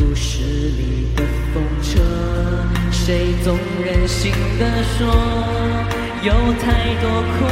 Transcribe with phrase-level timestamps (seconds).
[0.00, 0.42] 故事
[0.78, 1.22] 里的
[1.52, 2.00] 风车
[2.90, 5.06] 谁总任性的说
[6.22, 7.49] 有太多苦